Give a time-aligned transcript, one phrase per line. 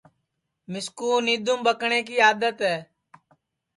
[0.71, 2.75] مِسکُو نینٚدُؔوم ٻکٹؔیں کی آدت ہے